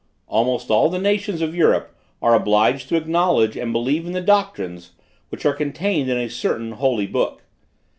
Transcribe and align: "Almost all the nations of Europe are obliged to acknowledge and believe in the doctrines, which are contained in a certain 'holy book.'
"Almost 0.25 0.71
all 0.71 0.89
the 0.89 0.97
nations 0.97 1.41
of 1.43 1.53
Europe 1.53 1.93
are 2.23 2.33
obliged 2.33 2.89
to 2.89 2.95
acknowledge 2.95 3.55
and 3.55 3.71
believe 3.71 4.07
in 4.07 4.13
the 4.13 4.19
doctrines, 4.19 4.93
which 5.29 5.45
are 5.45 5.53
contained 5.53 6.09
in 6.09 6.17
a 6.17 6.27
certain 6.27 6.71
'holy 6.71 7.05
book.' 7.05 7.43